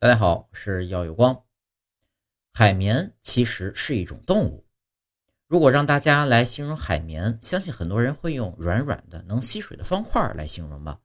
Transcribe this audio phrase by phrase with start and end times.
[0.00, 1.42] 大家好，我是耀有光。
[2.52, 4.64] 海绵其实是一种动物。
[5.48, 11.00] 如果让大家来形容海绵，相信很多人会用软软的、能吸水的方块来形容吧。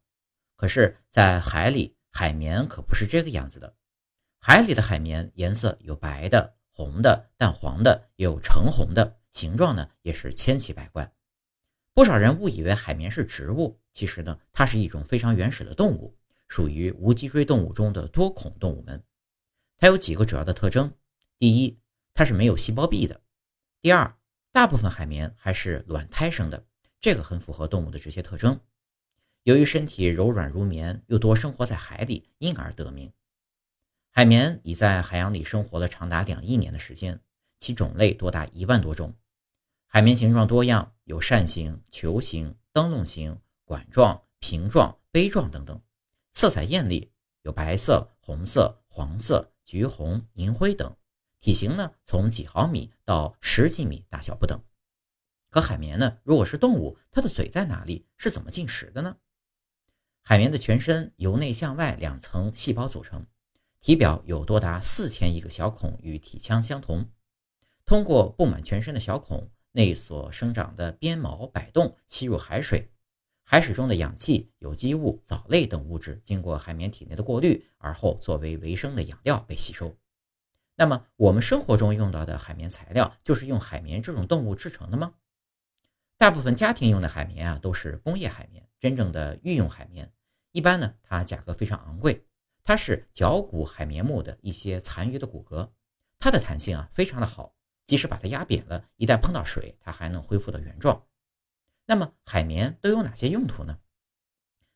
[0.55, 3.75] 可是，在海里，海绵可不是这个样子的。
[4.37, 11.11] 海里的海绵颜色有白的、红的、淡黄的，也有橙红的，形状呢也是千奇百怪。
[11.95, 16.15] 不少人误以为海绵是植物，其实呢，它是一种非常原始的动物。
[16.53, 19.03] 属于无脊椎动物中的多孔动物门，
[19.75, 20.93] 它有几个主要的特征：
[21.39, 21.79] 第一，
[22.13, 23.19] 它是没有细胞壁的；
[23.81, 24.15] 第二，
[24.51, 26.63] 大部分海绵还是卵胎生的，
[27.01, 28.59] 这个很符合动物的这些特征。
[29.41, 33.11] 由于身体柔软如棉，又多生活在海底，因而得名。
[34.11, 37.19] 海绵已在海洋里生活了长达两亿年的时间，
[37.57, 39.15] 其种类多达一万多种。
[39.87, 45.81] 海绵形状多样，有扇形、球形、灯笼形、管状、瓶状、杯状等等。
[46.33, 47.11] 色彩艳丽，
[47.43, 50.95] 有白色、红色、黄色、橘红、银灰等。
[51.39, 54.59] 体型呢，从几毫米到十几米，大小不等。
[55.51, 58.07] 可海绵呢，如果是动物，它的嘴在哪里？
[58.17, 59.17] 是怎么进食的呢？
[60.23, 63.27] 海绵的全身由内向外两层细胞组成，
[63.79, 67.11] 体表有多达四千亿个小孔，与体腔相同。
[67.85, 72.89] 通过布满全身的小孔内所生长的鞭毛摆动，吸入海水。
[73.43, 79.95] 海水中的氧气、有机物、藻类等物质经过海绵体内的过滤，而后作为维生的养料被吸收。
[80.75, 85.13] 那么，我们生活中用到的海绵材料就是用海绵这种动物制成的吗？
[86.17, 88.67] 大部分家庭用的海绵啊，都是工业海绵。
[88.79, 90.11] 真正的御用海绵，
[90.51, 92.25] 一般呢，它价格非常昂贵。
[92.63, 95.69] 它是绞骨海绵木的一些残余的骨骼，
[96.17, 97.53] 它的弹性啊非常的好，
[97.85, 101.05] 即使把它压扁了，一旦碰到水，它还能恢复到原状。
[101.85, 103.77] 那么海绵都有哪些用途呢？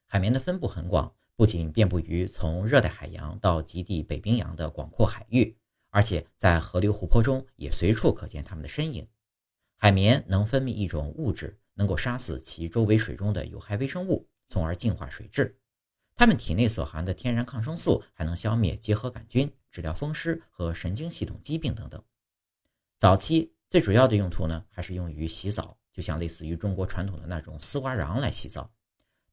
[0.05, 5.57] 海绵的分布很广，不仅遍布于从热带海洋到极地北冰洋的广阔海域，
[5.89, 9.07] 而且在河流、湖泊中也随处可见它们的身影。
[9.75, 15.57] 海绵能分泌一种物质，能够杀死其周围水中的有害微生物，从而净化水质。
[16.13, 22.03] 它们体内所含的天然抗生素还能消灭结核杆菌，治疗风湿和神经系统疾病等等。
[22.99, 25.75] 早期最主要的用途呢，还是用于洗澡。
[25.97, 28.69] 就像类似于中国传统的那种丝瓜瓤来洗澡。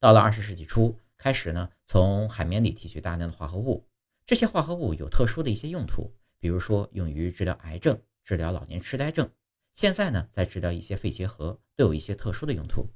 [0.01, 3.87] 到了二十世纪初，开始呢从海绵里提取大量的化合物，
[4.25, 6.11] 这些化合物有特殊的一些用途，
[6.41, 9.29] 比如说用于治疗癌症、治疗老年痴呆症，
[9.75, 12.89] 现在呢在治疗一些肺结核，都有一些特殊的用途。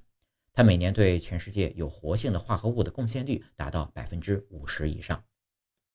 [0.54, 5.22] 它每年对全世界有活性的化合物的贡献率达到百分之五十以上。